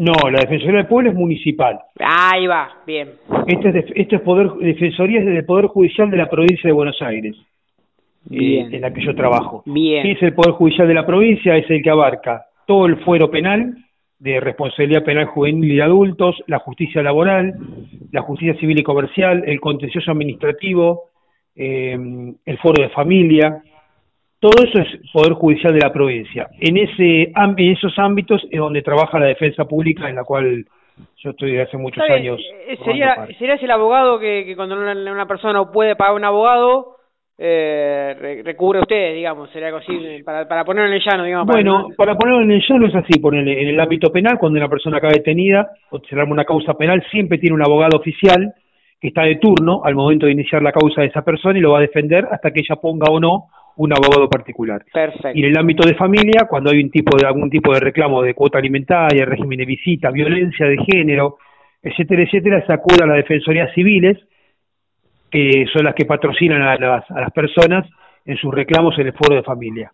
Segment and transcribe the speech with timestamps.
[0.00, 1.78] No, la Defensoría del Pueblo es municipal.
[1.98, 3.10] Ahí va, bien.
[3.46, 6.96] Esto es, esto es poder, Defensoría es del Poder Judicial de la Provincia de Buenos
[7.02, 7.36] Aires,
[8.30, 9.62] eh, en la que yo trabajo.
[9.66, 10.02] Bien.
[10.02, 11.54] ¿Qué es el Poder Judicial de la provincia?
[11.54, 13.76] Es el que abarca todo el fuero penal,
[14.18, 17.52] de responsabilidad penal juvenil y de adultos, la justicia laboral,
[18.10, 21.10] la justicia civil y comercial, el contencioso administrativo,
[21.54, 21.98] eh,
[22.46, 23.62] el foro de familia,
[24.40, 26.48] todo eso es Poder Judicial de la provincia.
[26.58, 30.64] En, ese, en esos ámbitos es donde trabaja la defensa pública, en la cual
[31.18, 32.40] yo estoy desde hace muchos bien, años.
[32.40, 33.34] eh, tomando sería, parte.
[33.34, 36.96] sería ese el abogado que, que cuando una, una persona no puede pagar un abogado,
[37.38, 41.02] eh, re- recurre a ustedes, digamos, sería algo así, eh, para, para ponerlo en el
[41.04, 41.46] llano, digamos.
[41.46, 44.58] Bueno, no- para ponerlo en el llano es así, ponerle en el ámbito penal, cuando
[44.58, 47.96] una persona acaba detenida o se le arma una causa penal, siempre tiene un abogado
[47.98, 48.52] oficial
[49.00, 51.72] que está de turno al momento de iniciar la causa de esa persona y lo
[51.72, 53.44] va a defender hasta que ella ponga o no
[53.76, 54.84] un abogado particular.
[54.92, 55.30] Perfecto.
[55.34, 58.22] Y en el ámbito de familia, cuando hay un tipo de algún tipo de reclamo
[58.22, 61.38] de cuota alimentaria, régimen de visita, violencia de género,
[61.82, 64.18] etcétera, etcétera, se acude a las defensorías civiles,
[65.30, 67.86] que son las que patrocinan a las, a las personas
[68.26, 69.90] en sus reclamos en el foro de familia.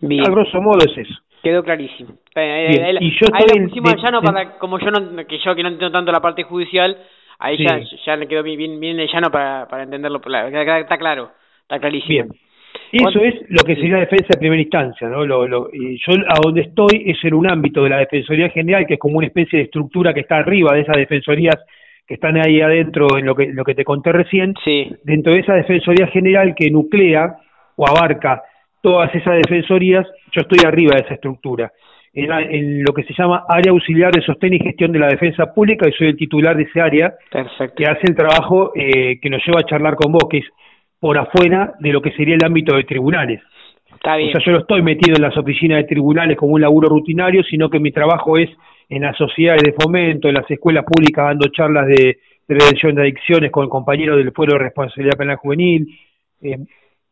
[0.00, 1.14] Bien, A grosso modo es eso.
[1.42, 2.10] quedó clarísimo.
[2.34, 4.78] Ahí, Bien, ahí- y yo ahí lo en- pusimos al de- llano de- para, como
[4.78, 6.96] yo no, que yo que no entiendo tanto la parte judicial,
[7.38, 7.96] ahí ya, Sí.
[8.04, 11.30] ya le quedó bien, bien, bien el llano para, para entenderlo, está claro,
[11.62, 12.08] está clarísimo.
[12.08, 12.28] Bien.
[12.92, 15.24] Eso es lo que sería defensa de primera instancia, ¿no?
[15.26, 18.86] Lo, lo- y yo a donde estoy es en un ámbito de la Defensoría General,
[18.86, 21.56] que es como una especie de estructura que está arriba de esas defensorías
[22.06, 24.54] que están ahí adentro en lo que, lo que te conté recién.
[24.64, 27.34] Sí, Dentro de esa Defensoría General que nuclea
[27.74, 28.42] o abarca
[28.80, 31.72] todas esas defensorías, yo estoy arriba de esa estructura.
[32.14, 35.08] En, la- en lo que se llama Área Auxiliar de Sostén y Gestión de la
[35.08, 37.74] Defensa Pública, y soy el titular de ese área, perfecto.
[37.76, 40.46] que hace el trabajo eh, que nos lleva a charlar con vos, que es
[41.00, 43.42] por afuera de lo que sería el ámbito de tribunales.
[43.94, 44.28] Está bien.
[44.28, 47.42] O sea, yo no estoy metido en las oficinas de tribunales como un laburo rutinario,
[47.44, 48.50] sino que mi trabajo es
[48.88, 53.50] en las sociedades de fomento, en las escuelas públicas dando charlas de prevención de adicciones
[53.50, 55.98] con compañeros del Fuero de Responsabilidad Penal Juvenil,
[56.42, 56.58] eh,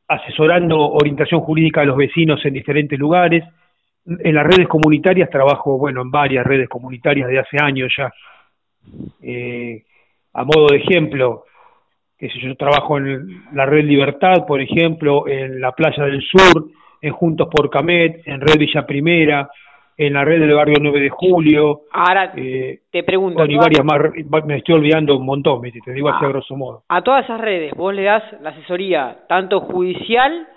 [0.07, 3.43] asesorando orientación jurídica a los vecinos en diferentes lugares.
[4.07, 8.13] En las redes comunitarias trabajo, bueno, en varias redes comunitarias de hace años ya.
[9.23, 9.83] Eh,
[10.35, 11.45] a modo de ejemplo,
[12.19, 16.67] que si yo trabajo en la red Libertad, por ejemplo, en la Playa del Sur,
[17.03, 19.49] en Juntos por Camet, en Red Villa Primera,
[19.97, 23.67] en la red del barrio 9 de Julio, Ahora eh, te pregunto, bueno, y ¿todas-
[23.67, 26.27] varias más, me estoy olvidando un montón, te digo así Ah.
[26.27, 26.83] a grosso modo.
[26.89, 30.49] a todas esas redes vos le das la asesoría tanto judicial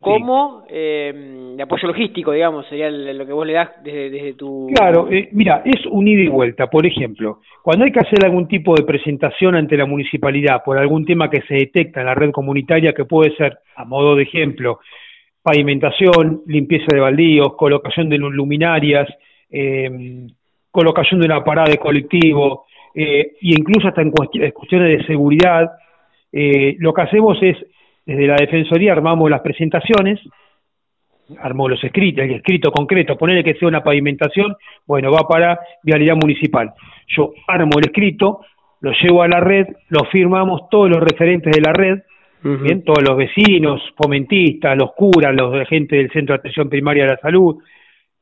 [0.00, 4.68] como eh, de apoyo logístico, digamos, sería lo que vos le das desde, desde tu...
[4.74, 6.68] Claro, eh, mira, es un ida y vuelta.
[6.68, 11.04] Por ejemplo, cuando hay que hacer algún tipo de presentación ante la municipalidad por algún
[11.04, 14.80] tema que se detecta en la red comunitaria, que puede ser, a modo de ejemplo,
[15.42, 19.06] pavimentación, limpieza de baldíos, colocación de luminarias,
[19.50, 20.26] eh,
[20.70, 25.70] colocación de una parada de colectivo, eh, e incluso hasta en cuest- cuestiones de seguridad,
[26.32, 27.56] eh, lo que hacemos es,
[28.06, 30.20] desde la Defensoría armamos las presentaciones,
[31.38, 34.56] armó los escritos, el escrito concreto, ponerle que sea una pavimentación,
[34.86, 36.72] bueno, va para vialidad municipal.
[37.08, 38.40] Yo armo el escrito,
[38.80, 42.00] lo llevo a la red, lo firmamos todos los referentes de la red,
[42.42, 47.10] bien, todos los vecinos, fomentistas, los curas, los agentes del Centro de Atención Primaria de
[47.10, 47.56] la Salud.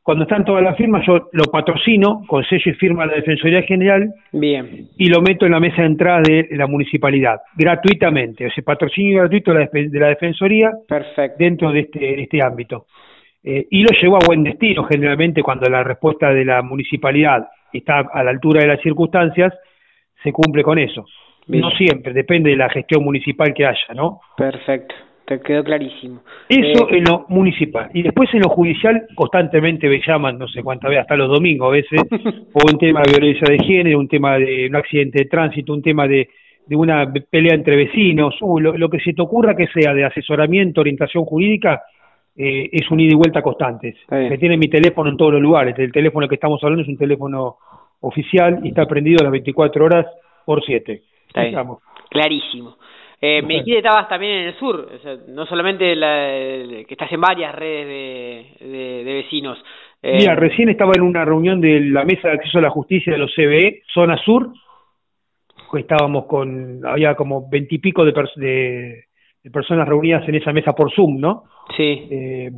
[0.09, 3.61] Cuando están todas las firmas, yo lo patrocino con sello y firma de la Defensoría
[3.61, 8.47] General Bien, y lo meto en la mesa de entrada de la municipalidad, gratuitamente.
[8.47, 11.37] Ese patrocinio gratuito de la, Defe- de la Defensoría perfecto.
[11.39, 12.87] dentro de este, de este ámbito.
[13.45, 17.99] Eh, y lo llevó a buen destino, generalmente cuando la respuesta de la municipalidad está
[18.11, 19.53] a la altura de las circunstancias,
[20.23, 21.05] se cumple con eso.
[21.47, 21.61] Bien.
[21.61, 24.21] No siempre, depende de la gestión municipal que haya, ¿no?
[24.39, 24.95] Perfecto,
[25.29, 26.23] te quedó clarísimo.
[26.49, 27.91] Eso Eh, en lo municipal.
[27.93, 31.69] Y después en lo judicial constantemente me llaman, no sé cuántas veces, hasta los domingos
[31.69, 32.01] a veces,
[32.53, 35.83] por un tema de violencia de género, un tema de un accidente de tránsito, un
[35.83, 36.31] tema de,
[36.67, 40.07] de una pelea entre vecinos, uh, lo, lo que se te ocurra que sea de
[40.07, 41.83] asesoramiento, orientación jurídica,
[42.35, 43.97] eh, es un ida y vuelta constante.
[44.11, 45.79] Me tiene mi teléfono en todos los lugares.
[45.79, 47.57] El teléfono que estamos hablando es un teléfono
[48.01, 50.07] oficial y está prendido las 24 horas
[50.47, 51.03] por 7.
[51.27, 51.53] Está bien.
[51.53, 51.83] Estamos.
[52.09, 52.77] Clarísimo.
[53.21, 56.87] Eh, me dijiste que estabas también en el sur, o sea, no solamente la, el-
[56.87, 57.87] que estás en varias redes
[58.61, 59.59] de, de, de vecinos.
[60.03, 63.13] Eh, Mira, recién estaba en una reunión de la Mesa de Acceso a la Justicia
[63.13, 64.51] de los CBE, zona sur,
[65.77, 69.05] estábamos con, había como veintipico de, pers- de,
[69.43, 71.45] de personas reunidas en esa mesa por Zoom, ¿no?
[71.77, 72.51] Sí, Eh,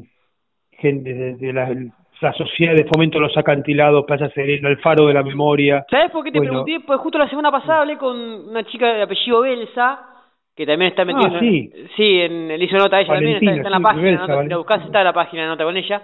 [0.73, 1.75] gente de, de la,
[2.21, 5.85] la Sociedad de Fomento de los Acantilados, Playa Serena, el Faro de la Memoria.
[5.91, 6.65] ¿sabes por qué te Bueno.
[6.65, 6.85] pregunté?
[6.87, 10.01] Pues justo la semana pasada hablé con una chica de apellido Belsa,
[10.56, 11.73] que también está metida Ah, sí.
[11.97, 14.49] sí, en, le hizo nota a ella también, está, en la página, Belsa, nota, si
[14.49, 16.02] la buscás está en la página de nota con ella.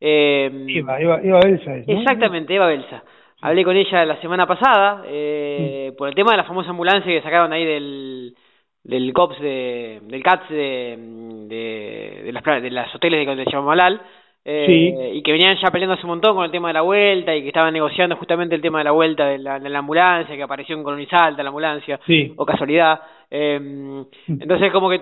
[0.00, 1.98] Eh, Eva, Eva, Eva Belsa es, ¿no?
[2.00, 3.02] Exactamente, Eva Belsa.
[3.40, 7.22] hablé con ella la semana pasada eh, por el tema de la famosa ambulancia que
[7.22, 8.34] sacaron ahí del
[8.82, 10.96] del COPS de, del CATS de,
[11.48, 13.98] de, de, las, de las hoteles de, de Chamalal
[14.46, 17.34] eh, y que venían ya peleando hace un montón con el tema de la vuelta
[17.34, 20.36] y que estaban negociando justamente el tema de la vuelta de la, de la ambulancia,
[20.36, 21.98] que apareció en Colonizalta la ambulancia,
[22.36, 23.00] o casualidad.
[23.30, 25.00] Eh, entonces como que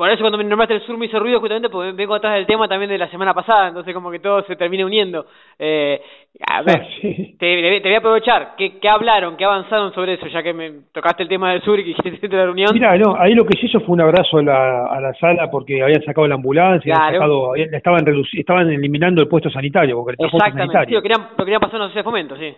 [0.00, 2.46] por eso cuando me nombraste el sur me hizo ruido justamente porque vengo atrás del
[2.46, 5.26] tema también de la semana pasada, entonces como que todo se termina uniendo.
[5.58, 6.00] Eh,
[6.48, 8.54] a ver, te, te, voy a aprovechar.
[8.56, 9.36] ¿Qué, ¿Qué, hablaron?
[9.36, 10.26] ¿Qué avanzaron sobre eso?
[10.28, 12.70] Ya que me tocaste el tema del sur y que hiciste la reunión.
[12.72, 15.50] Mira, no, ahí lo que se hizo fue un abrazo a la, a la sala
[15.50, 19.96] porque habían sacado la ambulancia, sacado, estaban, estaban eliminando el puesto sanitario.
[19.96, 20.88] Porque el Exactamente, sanitario.
[20.88, 22.54] Sí, lo, querían, lo querían pasar en ese fomento, sí.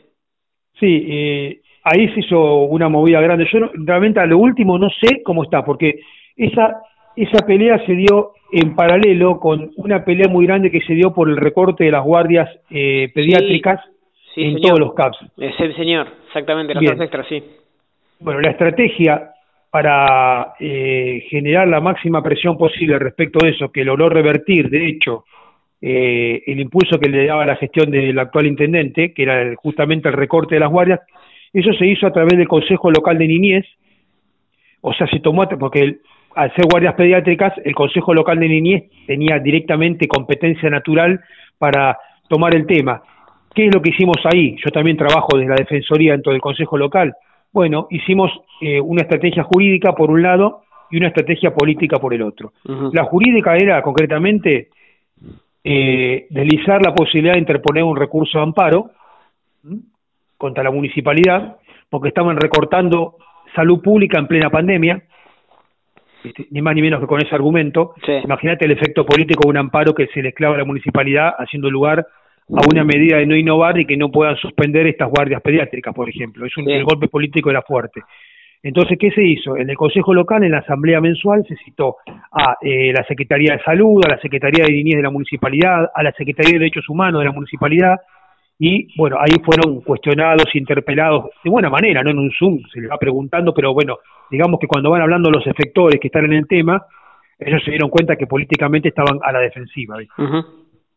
[0.78, 3.48] Sí, eh, ahí se hizo una movida grande.
[3.52, 5.98] Yo realmente a lo último no sé cómo está, porque
[6.36, 6.82] esa
[7.16, 11.28] esa pelea se dio en paralelo con una pelea muy grande que se dio por
[11.28, 13.80] el recorte de las guardias eh, pediátricas
[14.36, 15.18] en todos los CAPS.
[15.38, 17.42] Es el señor, exactamente, las extras, sí.
[18.20, 19.30] Bueno, la estrategia
[19.70, 25.24] para eh, generar la máxima presión posible respecto de eso, que logró revertir, de hecho,
[25.80, 30.14] eh, el impulso que le daba la gestión del actual intendente, que era justamente el
[30.14, 31.00] recorte de las guardias,
[31.54, 33.66] eso se hizo a través del Consejo Local de Niñez,
[34.82, 36.00] o sea, se tomó, porque el,
[36.34, 41.20] al ser guardias pediátricas, el Consejo Local de Niñez tenía directamente competencia natural
[41.58, 41.98] para
[42.28, 43.02] tomar el tema.
[43.54, 44.56] ¿Qué es lo que hicimos ahí?
[44.64, 47.14] Yo también trabajo desde la Defensoría dentro del Consejo Local.
[47.52, 48.30] Bueno, hicimos
[48.60, 52.52] eh, una estrategia jurídica por un lado y una estrategia política por el otro.
[52.92, 54.68] La jurídica era concretamente
[55.64, 58.90] eh, deslizar la posibilidad de interponer un recurso de amparo
[60.36, 61.56] contra la municipalidad,
[61.88, 63.16] porque estaban recortando
[63.54, 65.02] salud pública en plena pandemia,
[66.50, 67.94] ni más ni menos que con ese argumento.
[68.24, 71.70] Imagínate el efecto político de un amparo que se le clava a la municipalidad haciendo
[71.70, 72.06] lugar
[72.48, 76.08] a una medida de no innovar y que no puedan suspender estas guardias pediátricas, por
[76.08, 76.44] ejemplo.
[76.46, 78.02] Es un, El golpe político era fuerte.
[78.62, 79.56] Entonces, ¿qué se hizo?
[79.56, 81.96] En el Consejo Local, en la Asamblea Mensual, se citó
[82.30, 86.02] a eh, la Secretaría de Salud, a la Secretaría de Niñez de la Municipalidad, a
[86.02, 87.96] la Secretaría de Derechos Humanos de la Municipalidad,
[88.64, 92.88] y bueno, ahí fueron cuestionados, interpelados, de buena manera, no en un Zoom, se les
[92.88, 93.98] va preguntando, pero bueno,
[94.30, 96.80] digamos que cuando van hablando los efectores que están en el tema,
[97.40, 99.96] ellos se dieron cuenta que políticamente estaban a la defensiva.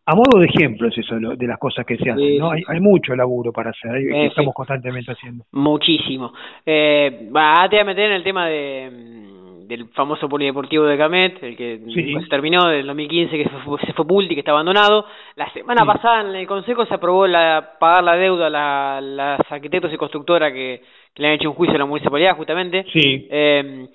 [0.07, 2.51] A modo de ejemplo es eso de las cosas que se hacen, ¿no?
[2.51, 5.45] Hay, mucho laburo para hacer, que estamos constantemente haciendo.
[5.51, 6.31] Muchísimo.
[6.65, 9.25] Eh, va, te voy a meter en el tema de
[9.67, 13.93] del famoso polideportivo de Camet, el que se terminó del 2015, que se fue, se
[13.93, 15.05] fue Pulti, que está abandonado.
[15.35, 19.91] La semana pasada en el Consejo se aprobó la, pagar la deuda a las arquitectos
[19.93, 20.81] y constructoras que,
[21.15, 22.85] le han hecho un juicio a la municipalidad, justamente.
[22.91, 23.27] Sí.
[23.29, 23.87] Eh,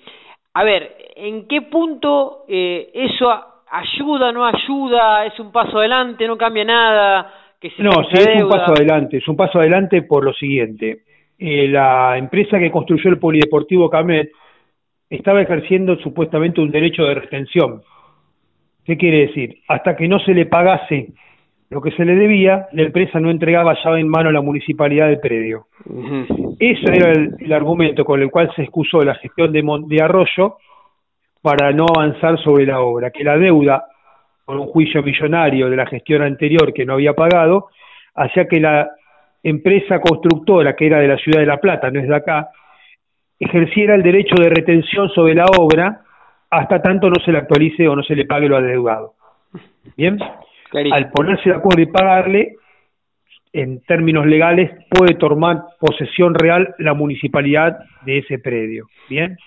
[0.53, 3.29] a ver, ¿en qué punto eh, eso
[3.71, 5.25] ayuda, no ayuda?
[5.25, 7.33] ¿Es un paso adelante, no cambia nada?
[7.59, 9.17] Que no, sí, es un paso adelante.
[9.17, 11.03] Es un paso adelante por lo siguiente.
[11.37, 14.31] Eh, la empresa que construyó el polideportivo Camet
[15.09, 17.81] estaba ejerciendo supuestamente un derecho de retención.
[18.85, 19.59] ¿Qué quiere decir?
[19.67, 21.09] Hasta que no se le pagase
[21.69, 25.07] lo que se le debía, la empresa no entregaba llave en mano a la municipalidad
[25.07, 25.67] del predio.
[26.59, 30.57] Ese era el, argumento con el cual se excusó la gestión de, de Arroyo
[31.41, 33.85] para no avanzar sobre la obra, que la deuda
[34.45, 37.69] por un juicio millonario de la gestión anterior que no había pagado,
[38.15, 38.89] hacía que la
[39.43, 42.49] empresa constructora, que era de la ciudad de La Plata, no es de acá,
[43.39, 46.01] ejerciera el derecho de retención sobre la obra
[46.49, 49.13] hasta tanto no se le actualice o no se le pague lo adeudado.
[49.95, 50.19] Bien,
[50.91, 52.55] al ponerse de acuerdo y pagarle,
[53.53, 58.87] en términos legales, puede tomar posesión real la municipalidad de ese predio.
[59.09, 59.37] Bien,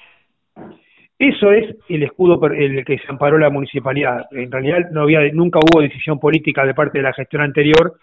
[1.18, 4.26] eso es el escudo el que se amparó la municipalidad.
[4.32, 7.94] En realidad no había, nunca hubo decisión política de parte de la gestión anterior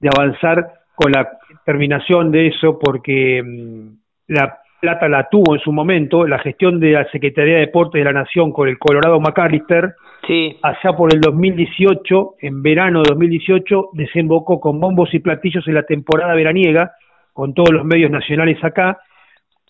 [0.00, 1.28] de avanzar con la
[1.64, 3.88] terminación de eso porque mm,
[4.28, 8.04] la plata la tuvo en su momento la gestión de la Secretaría de Deportes de
[8.04, 9.94] la Nación con el Colorado McAllister.
[10.26, 10.58] Sí.
[10.62, 15.84] Allá por el 2018, en verano de 2018, desembocó con bombos y platillos en la
[15.84, 16.92] temporada veraniega,
[17.32, 18.98] con todos los medios nacionales acá,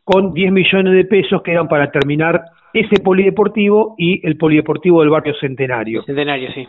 [0.02, 2.42] con 10 millones de pesos que eran para terminar
[2.80, 6.02] ese polideportivo y el polideportivo del barrio Centenario.
[6.02, 6.66] Centenario, sí.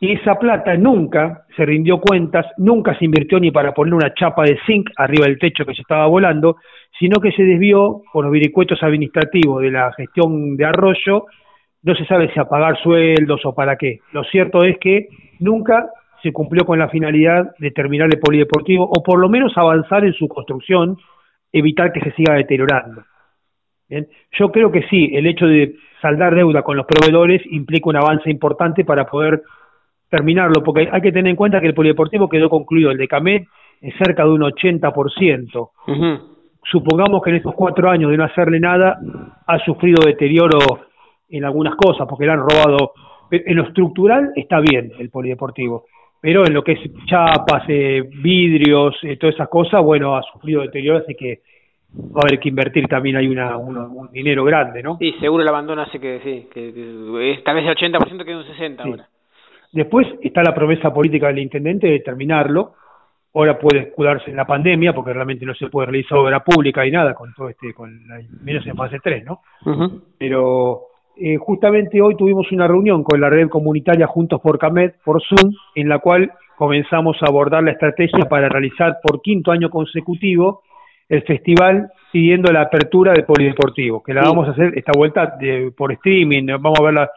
[0.00, 4.44] Y esa plata nunca se rindió cuentas, nunca se invirtió ni para poner una chapa
[4.44, 6.56] de zinc arriba del techo que se estaba volando,
[6.98, 11.24] sino que se desvió por los viricuetos administrativos de la gestión de Arroyo,
[11.82, 14.00] no se sabe si a pagar sueldos o para qué.
[14.12, 15.88] Lo cierto es que nunca
[16.22, 20.12] se cumplió con la finalidad de terminar el polideportivo o por lo menos avanzar en
[20.12, 20.98] su construcción,
[21.52, 23.02] evitar que se siga deteriorando.
[23.88, 24.08] ¿Bien?
[24.32, 28.30] Yo creo que sí, el hecho de saldar deuda con los proveedores implica un avance
[28.30, 29.42] importante para poder
[30.08, 33.46] terminarlo, porque hay que tener en cuenta que el polideportivo quedó concluido, el de Camet
[33.80, 35.70] en cerca de un 80%.
[36.64, 38.98] Supongamos que en estos cuatro años de no hacerle nada
[39.46, 40.58] ha sufrido deterioro
[41.28, 42.92] en algunas cosas, porque le han robado.
[43.30, 45.86] En lo estructural está bien el polideportivo,
[46.20, 50.62] pero en lo que es chapas, eh, vidrios, eh, todas esas cosas, bueno, ha sufrido
[50.62, 51.40] deterioro, así que
[51.96, 54.96] va a haber que invertir también hay una, un dinero grande, ¿no?
[54.98, 58.80] Sí, seguro el abandono hace que sí, que, esta vez el 80% queda un 60%
[58.80, 59.08] ahora.
[59.72, 62.74] Después está la promesa política del intendente de terminarlo.
[63.34, 66.90] Ahora puede escudarse en la pandemia porque realmente no se puede realizar obra pública y
[66.90, 69.40] nada con todo este, con la, menos en fase 3, ¿no?
[70.16, 70.82] Pero
[71.16, 75.52] eh, justamente hoy tuvimos una reunión con la red comunitaria Juntos por CAMED, por Zoom,
[75.74, 80.62] en la cual comenzamos a abordar la estrategia para realizar por quinto año consecutivo
[81.08, 85.72] el festival siguiendo la apertura del polideportivo, que la vamos a hacer esta vuelta de,
[85.76, 87.10] por streaming, vamos a verla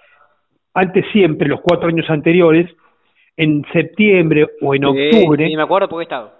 [0.73, 2.69] antes siempre, los cuatro años anteriores,
[3.35, 5.47] en septiembre o en octubre.
[5.47, 6.31] Sí, me acuerdo porque he estado.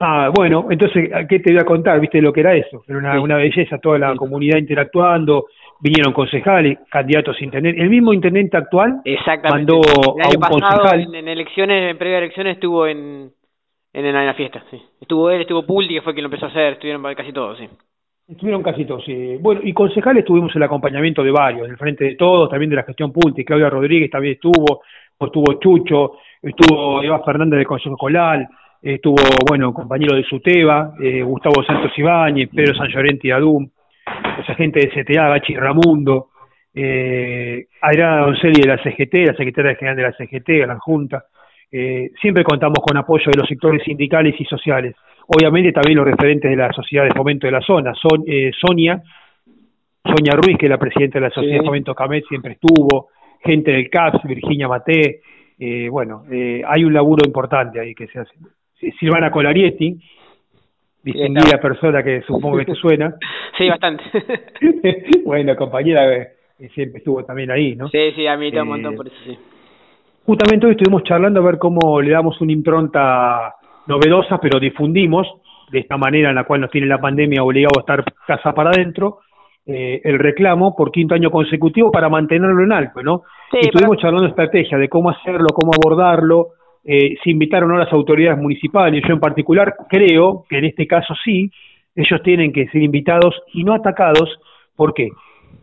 [0.00, 1.98] Ah, bueno, entonces, ¿qué te voy a contar?
[1.98, 2.84] ¿Viste lo que era eso?
[2.86, 5.46] Era una, una belleza, toda la comunidad interactuando,
[5.80, 7.82] vinieron concejales, candidatos a intendente.
[7.82, 9.02] El mismo intendente actual
[9.50, 11.14] mandó a un concejal.
[11.14, 13.32] En, elecciones, en previa elecciones estuvo en,
[13.92, 14.80] en, la fiesta, sí.
[15.00, 17.68] Estuvo él, estuvo Pulti, que fue quien lo empezó a hacer, estuvieron casi todos, sí.
[18.28, 19.36] Estuvieron casi todos, sí.
[19.40, 22.82] Bueno, y concejales tuvimos el acompañamiento de varios, del frente de todos, también de la
[22.82, 24.82] gestión Pulti, Claudia Rodríguez también estuvo,
[25.18, 28.46] estuvo Chucho, estuvo Eva Fernández del Consejo Escolar,
[28.82, 29.16] estuvo,
[29.48, 33.68] bueno, compañero de Suteba, eh, Gustavo Santos Ibáñez, Pedro San Llorenti Adum,
[34.40, 36.28] esa gente de CTA, Gachi Ramundo,
[36.74, 41.24] eh, Adriana Doncelli de la CGT, la secretaria general de la CGT, de la Junta.
[41.70, 44.94] Eh, siempre contamos con apoyo de los sectores sindicales y sociales.
[45.26, 47.92] Obviamente también los referentes de la Sociedad de Fomento de la Zona.
[47.94, 49.02] Son, eh, Sonia,
[50.02, 53.08] Sonia Ruiz, que es la presidenta de la Sociedad de Fomento CAMET, siempre estuvo.
[53.44, 55.20] Gente del CAPS, Virginia Maté.
[55.58, 58.32] Eh, bueno, eh, hay un laburo importante ahí que se hace.
[58.98, 60.00] Silvana Colarietti,
[61.02, 63.14] distinguida persona que supongo que te suena.
[63.58, 64.04] Sí, bastante.
[65.24, 66.28] bueno, compañera
[66.72, 67.88] siempre estuvo también ahí, ¿no?
[67.88, 69.36] Sí, sí, a mí te un montón por eso, sí.
[70.28, 73.54] Justamente hoy estuvimos charlando a ver cómo le damos una impronta
[73.86, 75.26] novedosa, pero difundimos
[75.72, 78.68] de esta manera en la cual nos tiene la pandemia obligado a estar casa para
[78.68, 79.20] adentro,
[79.64, 83.22] eh, el reclamo por quinto año consecutivo para mantenerlo en alto, ¿no?
[83.54, 86.48] y estuvimos charlando estrategia de cómo hacerlo, cómo abordarlo,
[86.84, 91.14] eh, se invitaron a las autoridades municipales, yo en particular creo que en este caso
[91.24, 91.50] sí,
[91.96, 94.38] ellos tienen que ser invitados y no atacados,
[94.76, 95.08] ¿por qué?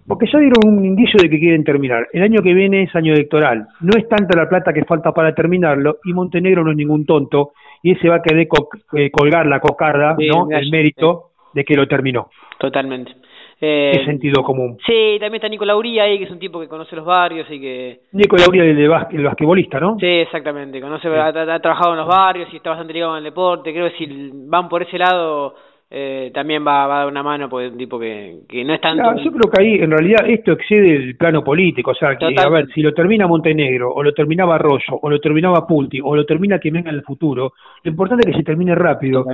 [0.08, 2.08] Porque ya dieron un indicio de que quieren terminar.
[2.14, 3.68] El año que viene es año electoral.
[3.82, 7.54] No es tanta la plata que falta para terminarlo y Montenegro no es ningún tonto
[7.82, 8.48] y ese va a querer
[8.94, 10.48] eh, colgar la cocarda, ¿no?
[10.52, 12.30] El mérito de que lo terminó.
[12.60, 13.14] Totalmente.
[13.60, 14.78] Eh, es sentido común.
[14.86, 17.60] Sí, también está Nico Lauría ahí, que es un tipo que conoce los barrios y
[17.60, 18.00] que...
[18.12, 19.98] Nico Lauría, el, el basquetbolista, ¿no?
[19.98, 20.82] Sí, exactamente.
[20.82, 23.72] Conoce, ha, trabajado en los barrios y está bastante ligado en el deporte.
[23.72, 25.56] Creo que si van por ese lado
[25.90, 28.82] eh, también va, va, a dar una mano es un tipo que, que no es
[28.82, 29.16] tanto...
[29.24, 32.50] yo creo que ahí en realidad esto excede el plano político, o sea, que, a
[32.50, 36.26] ver, si lo termina Montenegro, o lo terminaba Arroyo, o lo terminaba Pulti, o lo
[36.26, 39.26] termina que venga en el futuro, lo importante es que se termine rápido,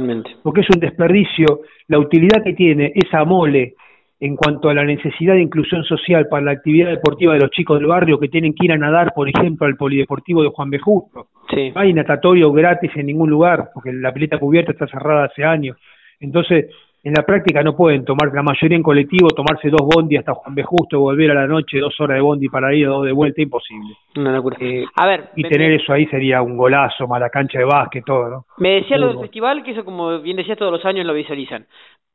[0.43, 3.75] porque es un desperdicio, la utilidad que tiene esa mole
[4.19, 7.79] en cuanto a la necesidad de inclusión social para la actividad deportiva de los chicos
[7.79, 10.77] del barrio que tienen que ir a nadar, por ejemplo, al polideportivo de Juan B.
[10.77, 11.27] Justo.
[11.49, 11.71] Sí.
[11.73, 15.75] No hay natatorio gratis en ningún lugar, porque la pileta cubierta está cerrada hace años.
[16.21, 16.67] Entonces,
[17.03, 20.53] en la práctica no pueden tomar, la mayoría en colectivo, tomarse dos bondi hasta Juan
[20.53, 20.61] B.
[20.61, 23.95] Justo, volver a la noche, dos horas de bondi para ir, dos de vuelta, imposible.
[24.15, 24.57] Una locura.
[24.59, 25.29] Eh, a ver.
[25.35, 28.45] Y tener eso ahí sería un golazo, mala cancha de básquet, todo, ¿no?
[28.57, 31.65] Me decía lo del festival, que eso, como bien decías, todos los años lo visualizan.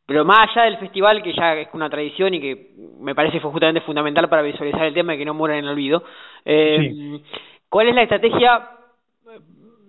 [0.07, 2.69] Pero más allá del festival, que ya es una tradición y que
[3.01, 5.73] me parece fue justamente fundamental para visualizar el tema y que no muera en el
[5.73, 6.05] olvido,
[6.45, 7.19] eh,
[7.69, 8.69] ¿cuál es la estrategia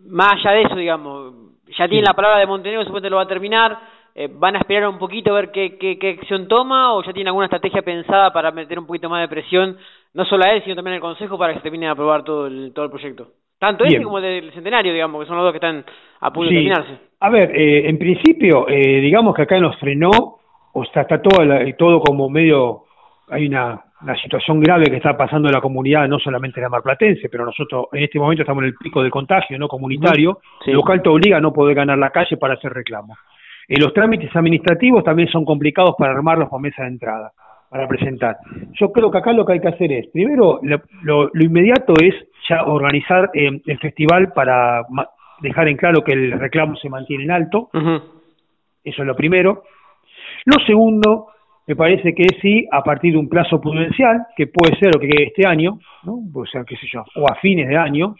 [0.07, 1.35] más allá de eso, digamos?
[1.77, 3.77] Ya tienen la palabra de Montenegro, supuestamente lo va a terminar
[4.19, 7.29] eh, ¿Van a esperar un poquito a ver qué, qué, acción toma o ya tiene
[7.29, 9.77] alguna estrategia pensada para meter un poquito más de presión,
[10.15, 12.47] no solo a él, sino también al Consejo para que se termine de aprobar todo
[12.47, 13.27] el, todo el proyecto?
[13.59, 15.85] Tanto ese como el del Centenario, digamos, que son los dos que están
[16.19, 16.97] a punto de terminarse.
[17.19, 20.09] A ver, eh, en principio, eh, digamos que acá nos frenó,
[20.73, 21.37] o sea, está todo,
[21.77, 22.85] todo como medio,
[23.29, 26.69] hay una, una situación grave que está pasando en la comunidad, no solamente en la
[26.69, 30.73] marplatense, pero nosotros en este momento estamos en el pico de contagio no comunitario, lo
[30.73, 33.15] local te obliga a no poder ganar la calle para hacer reclamos.
[33.67, 37.31] Eh, los trámites administrativos también son complicados para armarlos con mesa de entrada,
[37.69, 38.37] para presentar.
[38.79, 40.59] Yo creo que acá lo que hay que hacer es, primero,
[41.03, 42.15] lo, inmediato es
[42.49, 44.85] ya organizar eh, el festival para
[45.41, 47.69] dejar en claro que el reclamo se mantiene en alto.
[48.83, 49.63] Eso es lo primero.
[50.45, 51.27] Lo segundo,
[51.67, 55.09] me parece que sí, a partir de un plazo prudencial, que puede ser o que
[55.23, 56.19] este año, ¿no?
[56.33, 58.15] o sea, qué sé yo, o a fines de año,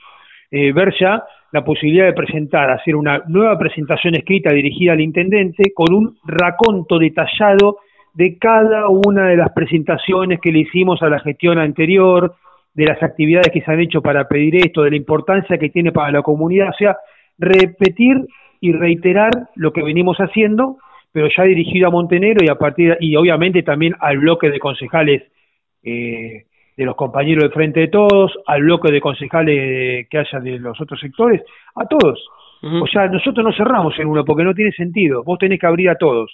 [0.52, 5.72] eh, ver ya la posibilidad de presentar, hacer una nueva presentación escrita dirigida al intendente
[5.74, 7.78] con un raconto detallado
[8.14, 12.36] de cada una de las presentaciones que le hicimos a la gestión anterior,
[12.74, 15.92] de las actividades que se han hecho para pedir esto, de la importancia que tiene
[15.92, 16.98] para la comunidad, o sea,
[17.38, 18.28] repetir
[18.60, 20.78] y reiterar lo que venimos haciendo,
[21.12, 25.24] pero ya dirigido a Montenegro y a partir y obviamente también al bloque de concejales
[25.84, 26.47] eh,
[26.78, 30.80] de los compañeros del Frente de Todos, al bloque de concejales que haya de los
[30.80, 31.42] otros sectores,
[31.76, 32.24] a todos.
[32.82, 35.24] O sea, nosotros no cerramos en uno porque no tiene sentido.
[35.24, 36.34] Vos tenés que abrir a todos.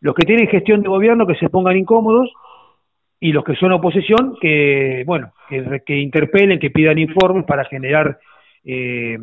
[0.00, 2.30] Los que tienen gestión de gobierno que se pongan incómodos
[3.20, 8.18] y los que son oposición que, bueno, que, interpelen, que pidan informes para generar
[8.64, 9.16] eh,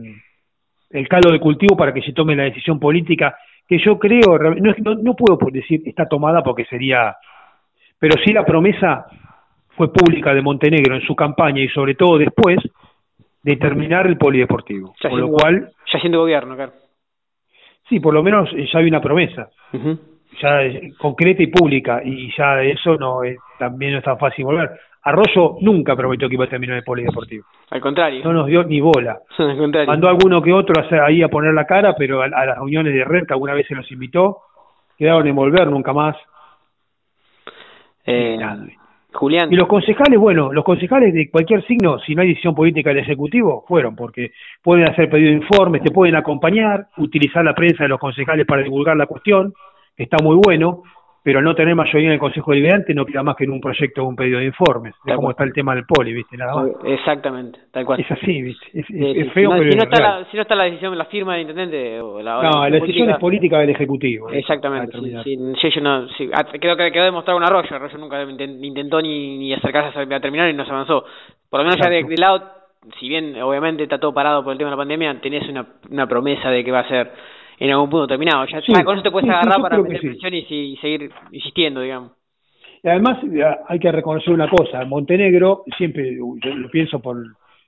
[0.90, 3.36] el caldo de cultivo para que se tome la decisión política
[3.68, 7.16] que yo creo, no, no, no puedo decir está tomada porque sería,
[8.00, 9.06] pero sí la promesa
[9.76, 12.58] fue pública de Montenegro en su campaña y sobre todo después
[13.42, 14.94] de terminar el polideportivo.
[15.02, 15.70] Ya lo cual...
[15.92, 16.74] Ya siendo gobierno, claro.
[17.90, 19.50] Sí, por lo menos ya hay una promesa.
[20.42, 20.60] Ya
[20.98, 23.20] concreta y pública y ya eso no
[23.60, 24.72] también no es tan fácil volver.
[25.04, 27.46] Arroyo nunca prometió que iba a terminar el polideportivo.
[27.72, 28.24] Al contrario.
[28.24, 29.20] No nos dio ni bola.
[29.38, 29.88] Al contrario.
[29.88, 33.24] Mandó alguno que otro ahí a poner la cara, pero a, las reuniones de red
[33.30, 34.38] alguna vez se los invitó,
[34.98, 36.16] quedaron en volver nunca más.
[38.06, 38.38] Eh,
[39.14, 39.52] Julián.
[39.52, 43.00] Y los concejales, bueno, los concejales de cualquier signo, si no hay decisión política del
[43.00, 47.90] Ejecutivo, fueron, porque pueden hacer pedido de informes, te pueden acompañar, utilizar la prensa de
[47.90, 49.54] los concejales para divulgar la cuestión,
[49.96, 50.84] está muy bueno,
[51.24, 53.62] pero al no tener mayoría en el Consejo Deliberante no queda más que en un
[53.62, 56.36] proyecto o un pedido de informes, de cómo está el tema del poli, ¿viste?
[56.36, 56.72] Nada más.
[56.84, 58.02] Exactamente, tal cual.
[58.02, 58.66] Es así, ¿viste?
[58.74, 58.86] Es,
[59.32, 61.34] feo, si no, pero si no, está la, si no está la decisión, la firma
[61.34, 64.30] del intendente o la No, la, decisión es política del Ejecutivo.
[64.30, 69.38] Exactamente, sí, sí, no, ah, creo que quedó demostrado un arroyo, Arroyo nunca intentó ni,
[69.38, 71.06] ni acercarse a terminar y no se avanzó.
[71.50, 72.44] Por lo menos ya de, de lado,
[73.00, 76.06] si bien obviamente está todo parado por el tema de la pandemia, tenés una, una
[76.06, 77.12] promesa de que va a ser
[77.60, 78.46] en algún punto terminado.
[78.46, 82.12] Ya, con eso te puedes agarrar para meter presión y, seguir insistiendo, digamos.
[82.84, 83.20] Y además
[83.68, 87.18] hay que reconocer una cosa, Montenegro, siempre yo lo pienso por,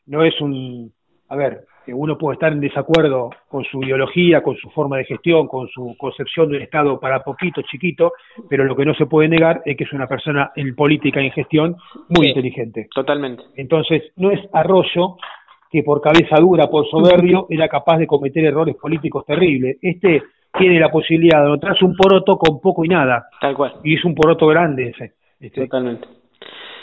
[0.08, 0.92] no es un,
[1.30, 5.48] a ver, uno puede estar en desacuerdo con su ideología, con su forma de gestión,
[5.48, 8.14] con su concepción del Estado para poquito, chiquito,
[8.50, 11.28] pero lo que no se puede negar es que es una persona en política y
[11.28, 11.76] en gestión
[12.10, 12.88] muy inteligente.
[12.94, 13.44] Totalmente.
[13.56, 15.18] Entonces, no es arroyo
[15.76, 19.78] que por cabeza dura, por soberbio, era capaz de cometer errores políticos terribles.
[19.82, 20.24] Este
[20.58, 23.28] tiene la posibilidad de anotarse un poroto con poco y nada.
[23.42, 23.74] Tal cual.
[23.84, 25.14] Y es un poroto grande ese.
[25.40, 25.62] Este.
[25.62, 26.08] Totalmente.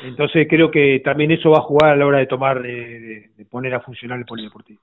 [0.05, 3.75] Entonces creo que también eso va a jugar a la hora de tomar, de poner
[3.75, 4.81] a funcionar el polideportivo.